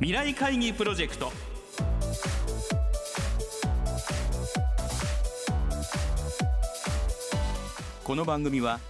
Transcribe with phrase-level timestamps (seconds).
[0.00, 1.30] 未来会議プロジェクト。
[8.02, 8.80] この番組は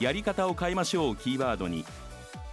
[0.00, 1.84] やり方を変えましょうをキーワードに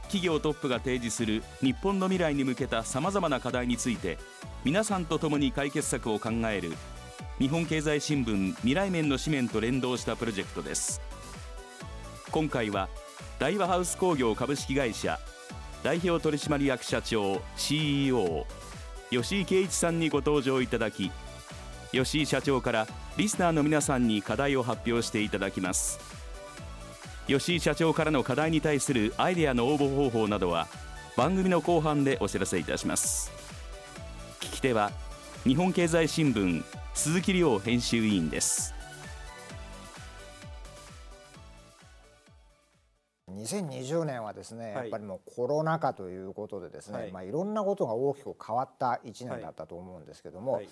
[0.03, 4.17] 企業トップが提示する日本の未来に向けたさまざまな課題について
[4.65, 6.73] 皆さんと共に解決策を考える
[7.39, 10.99] 日本経済新聞未来面の紙面と連動したプロジェクトです。
[12.31, 12.89] 今回は
[13.39, 15.17] 大和ハウス工業株式会社
[15.87, 18.45] 代表取締役社長 CEO
[19.09, 21.13] 吉井圭一さんにご登場いただき
[21.93, 25.97] 吉井社長からリスナーの皆さんに課題を発表していただきます。
[27.25, 30.67] 吉井社長からの課題に対するアイデアの応募方法などは
[31.15, 33.31] 番組の後半でお知らせいたします。
[34.41, 34.91] 聞き手は
[35.45, 38.76] 日本経済新聞鈴木亮編集委員です。
[43.47, 47.11] 2020年はですね、やっぱりもうコロナ禍ということでですね、はい。
[47.11, 50.69] まあ、いろんなことが大きく変わった1年だったと思うんですけども、はい、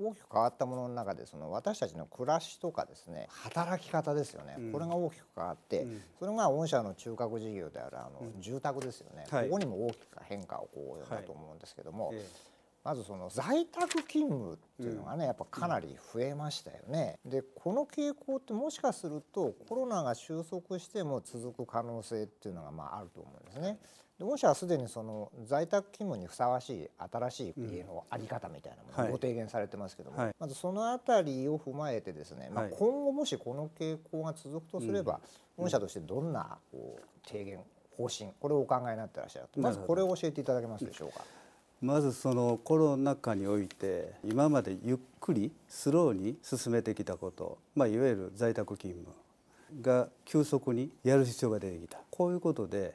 [0.00, 12.10] 大きく変わったものの中でその私たちの暮らしとかですね働き方ですよね、うん、これが大きく変わって、うん、それが御社の中核事業であるあの、住宅ですよね、はい、ここにも大きな変化をこうだと思うんですけども。
[12.14, 12.51] ええ
[12.84, 17.18] まずその在宅勤務っていうのがねやっぱかなり増えましたよね。
[17.24, 23.78] でこの傾向ってもしかするとコロナが収束しても続く可能性っていうのがまああると思うんですね。
[24.18, 35.20] で御社はすでにその在宅勤務にふさわしい新しい家の在り方みたいなものをご提言されてますけども、はい、まずその辺りを踏まえてですね、まあ、今後もしこの傾向が続くとすれば、
[35.56, 37.60] 御社としてどんなこう提言
[37.96, 41.24] 方針これをお考えになってらっしゃるまずこれを教えていただけますでしょうか。
[41.82, 49.12] まずそのコロナ禍において今までゆっくりスローに進めてきたこと、まあ、いわゆる在宅勤務
[49.82, 51.98] が急速にやる必要が出てきた。
[52.10, 52.94] こういうことで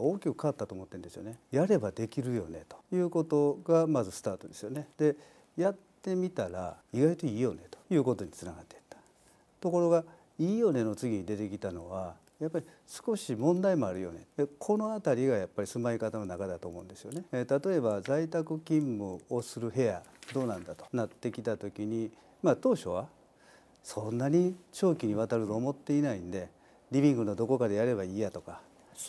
[0.00, 1.38] 大きく変わったと思ってるんですよね。
[1.52, 4.88] やればできるよねということがまずスタートですよね。
[4.98, 5.14] で
[5.56, 8.98] やってみたら意外といいよねということにつながっていった。
[9.60, 10.02] ところが
[10.40, 14.26] いいよねの次に出てきたのはやっぱり少し問題もあるよね
[14.58, 17.24] この辺りがやっぱり住まい方の中だと思うんですよね。
[17.32, 20.02] 例えば在宅勤務をする部屋
[20.32, 22.10] どうなんだとなってきた時に、
[22.42, 23.08] まあ、当初は
[23.82, 26.48] そんなに長期にわたると思っていないんで
[26.90, 28.60] リビングのどこかでやればいいやとか、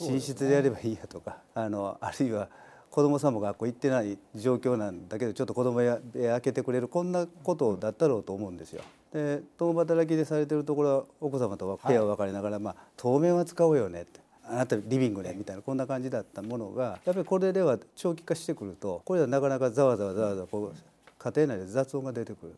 [0.01, 2.49] 寝室でやればいいやとかあのあるいは
[2.89, 8.83] 子供さんも学校行ってない状況なんだけどちょっと子供や開けてくれるこんなことだったろうと思うんですよ。
[9.15, 22.55] で共働きでされてるところは奥様とは部屋を分かりながら、はい、まあ当面は使おうよねってあなたリビングでみたいなこんな感じだったものがやっぱりこれでは長期化してくるとこれはなかなかざわざわざわざわこう家庭内で雑音が出てくる。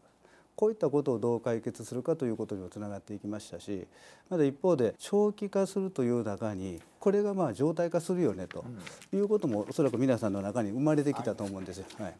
[0.56, 3.85] こういったことをどう解決するかということにもつながっていきましたし
[4.28, 8.66] まだ一方で長期化するという中にこれがまあ常態化するよねと
[9.13, 11.85] いうこともおそらく皆さんの中に生まれてきたと思うんですよ。
[12.00, 12.16] はい、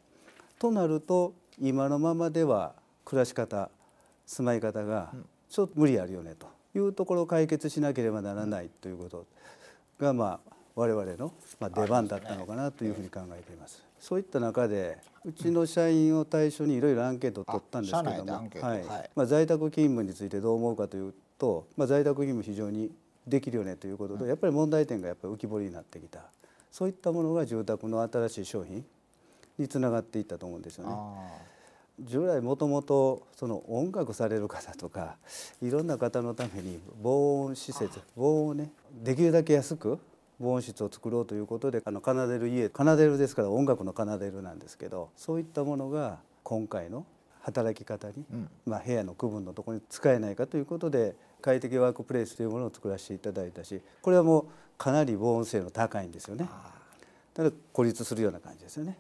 [0.59, 2.75] となると今のままでは
[3.05, 3.71] 暮らし方
[4.27, 5.11] 住まい方が
[5.49, 9.25] ちょっと無理あるよねというところを解決しなければならないということ
[9.99, 13.83] がまあ我々の出番だったのかなというふうに考えています。
[13.99, 19.09] そういった中でうちの社員を対象にいろいろアンケートを取ったんですけども、はい。
[19.16, 22.91] まあ、在宅勤務についてどう思うかというと、まあ、在宅勤務非常に
[23.25, 26.19] できるよねということでやっぱり問題点がやっぱり浮き彫りになってきた。
[26.71, 28.85] そういったものが住宅の新しい商品
[29.57, 30.93] につながっていったと思うんですよね。
[32.00, 35.18] 従来もともとその音楽される方とか
[35.62, 38.72] いろんな方のために防音施設防音をね
[39.03, 40.00] できるだけ安く
[40.40, 47.06] 防音室を作ろうということであの奏でる家奏でるですから音楽の奏でるなんですけどそういったものが今回の
[47.41, 54.46] 働き方に、うん、まあ、部屋の区分のところに使えないかということで快適ワークプレイスというものを作らせていただいたしこれはもう
[54.78, 56.47] かなり防音性の高いんですよね。
[57.34, 58.97] だから孤立するような感じですよね。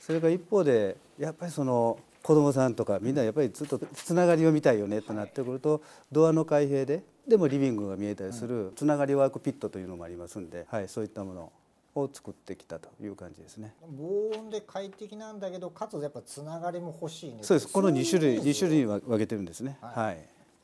[0.00, 5.80] それから一方でやっぱりその子どもさんとかみんなやっぱりずっとつながりを見たいよねとなってくると
[6.12, 11.52] ドアの開閉ででもリビングが見えたりするつながりワークピットというのもありますんで、はい、そういったもの
[11.94, 13.72] を作ってきたという感じですね。
[13.96, 17.72] 防音で快適なんだけどかつやっぱつながりも欲しい、ね、そうです。
[17.72, 19.78] この2種類2種類に分けてるんですね。
[19.80, 20.18] はい、はい。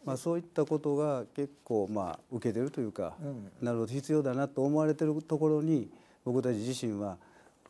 [0.04, 5.88] まあ、そういったことが結構まあ受けてるというか、うん、なるほど必要だなと思われてるところに
[6.26, 7.16] 僕たち自身は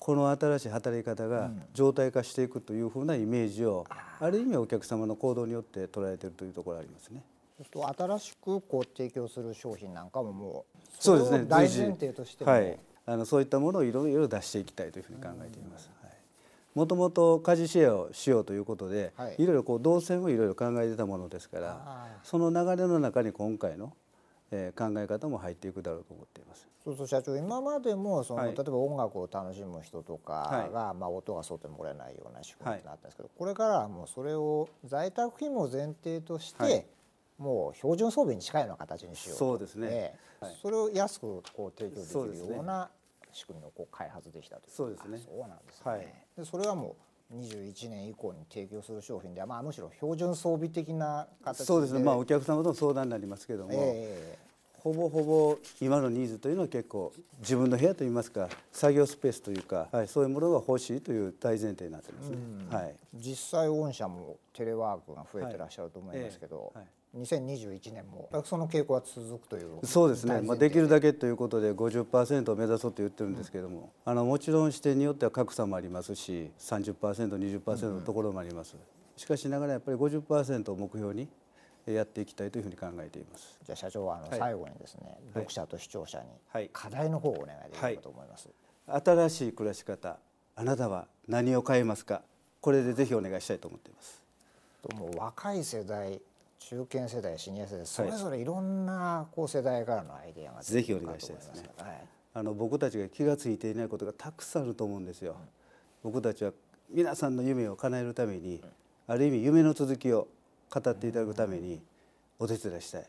[0.05, 3.87] この新しい働き方が常態化していくというふうなイメージを、
[4.21, 7.23] ある意味お客様の行動によって捉えているというところがありますね。
[7.73, 11.47] 新しくこう提供する商品なんかももうそうですね。
[11.49, 15.89] 大前提としてはい、あのそういったものをいろいろ出していきたいというふうに考えています。
[16.75, 23.95] もともと家事シェアをしようということで、はい、いろいろこう動線をいろいろ考えてたものですからその流れの中に今回の
[24.51, 26.69] えー、考え方も入っていくだろうと思っています。
[26.85, 36.87] そうそう社長今までもその、はい、例えば音楽を楽しむ人とかが、はい、まあ、音が外に漏れないような仕組みになったんですけど、はい、これからはもうそれを在宅勤務を前提として、
[37.39, 40.15] もう標準装備に近いような形にしようそうですね、
[40.63, 42.91] それを安くこう提供できるような
[43.33, 44.71] 仕組みをこう開発できたという。
[44.71, 45.19] そうですね。
[45.19, 46.07] そうなんですね、はい、
[46.37, 46.95] でそれはもう
[47.35, 62.37] 21年以降に提供する商品では、まあ、むしろ標準装備的な形そうですね、まあ、お客様との相談になりますけども、えー、ほぼほぼ今のニーズというのは結構自分の部屋といいますか作業スペースというか、はい、そういうものが欲しいという大前提になってますね、
[62.71, 66.69] はい、実際御社もテレワークが増えてらっしゃると思いますけど、はい。
[66.75, 66.87] えーはい
[67.17, 78.81] 2021年もその傾向は続くというそうですね、まあ、できるだけということで50%を目指そうと言ってるんですけれども、うん、あのもちろん視点によっては格差もありますし 30%20% のところもあります、うん、
[79.17, 81.29] しかしながらやっぱり50%を目標に
[81.87, 83.59] やっていきたいというふうに考えています。
[83.65, 88.49] じゃあ社長はあの最後にですね、はい、読者と視聴者に課題の方をお願いできればと思います、
[88.87, 90.19] はい、新しい暮らし方
[90.57, 92.23] あなたは何を変えますか？
[92.61, 94.23] これでぜひお願いしたいと思っています。
[94.95, 96.21] もう若い世代
[96.69, 102.01] 中堅世代シニア世代それぞれいろんなこう世代からのアイデアがぜひお願いしたいですね、はい、
[102.33, 105.37] あの僕たちが気が付いていないことがたくさんあると思うんですよ、
[106.05, 106.53] うん、僕たちは
[106.91, 110.27] 皆さんの夢を叶えるために、うん、ある意味夢の続きを
[110.71, 111.83] 語っていただくために
[112.39, 113.07] お手伝いしたい、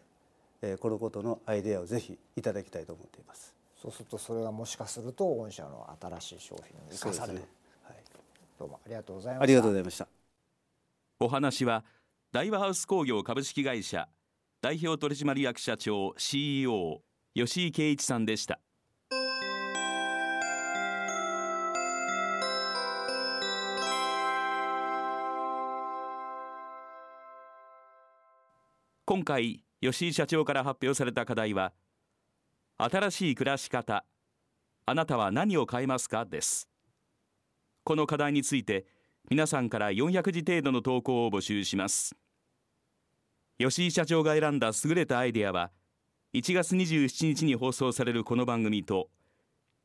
[0.62, 3.56] えー、このことのアイデアをぜひいただきたいと思っています。
[3.82, 7.46] そうするとそれはもしかすると御社の新しい商品に生かされる、ね。
[7.84, 7.96] はい、
[8.60, 9.44] どうもありがとうございました。
[9.44, 10.08] ありがとうございました。
[11.20, 11.84] お話は
[12.36, 14.10] 大和ハウス工業株式会社
[14.62, 17.02] 代表取締役社長 CEO
[17.34, 18.60] 吉井圭一さんでした。
[29.06, 31.72] 今回吉井社長から発表された課題は
[32.78, 34.04] 新しい暮らし方
[34.86, 36.26] あなたは何を変えますか？
[36.26, 36.68] です。
[37.86, 38.86] この課題について
[39.30, 42.14] 皆さんから400字程度の投稿を募集します。
[43.58, 45.72] 吉井社長が選んだ優れたアイデアは
[46.34, 49.08] 1月27日に放送されるこの番組と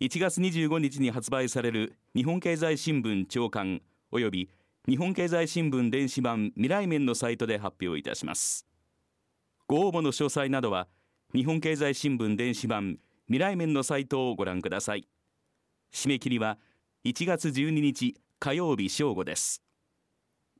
[0.00, 3.80] 1月25日に発売される日本経済新聞長官
[4.10, 4.50] および
[4.88, 8.66] 日本経済新聞電子版未来面のサイトで発表いたします。
[9.68, 10.88] ご応募の詳細などは
[11.32, 15.06] 日本経済新聞電子版未来面のサイトをご覧ください。
[15.94, 16.58] 締め切りは
[17.04, 19.62] 1月12日火曜日正午です。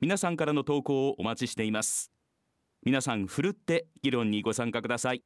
[0.00, 2.12] 皆さんからの投稿をお待ちしています。
[2.82, 5.22] 皆さんふるって議論にご参加ください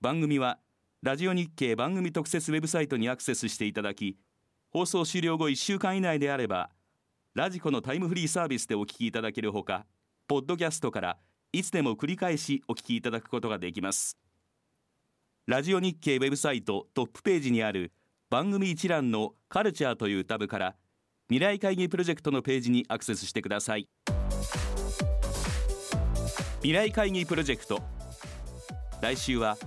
[0.00, 0.58] 番組は
[1.02, 4.18] ラジオ日経番組特設ウェブサイトにアクセスしていただき
[4.70, 6.68] 放送終了後1週間以内であれば
[7.34, 9.86] ラジコのタイムフリーサービスでお聞きいただけるほか
[10.28, 11.16] ポッドキャストから
[11.52, 14.18] いつでも繰り返しお聞きいただくことができます
[15.46, 17.92] ラジオ日経ウェブサイトトップページにある
[18.28, 20.74] 番組一覧のカルチャーというタブから
[21.28, 23.88] 未来会議プロジェクトのページにアクセスしてください。
[26.64, 27.82] 未来会議プロジェクト
[29.02, 29.58] 来週は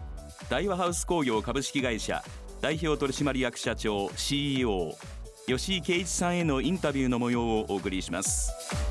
[0.49, 2.23] 大和ハウス工業株式会社
[2.59, 4.95] 代表取締役社長 CEO
[5.45, 8.86] 吉井圭一さんへのインタビューの模様をお送りします。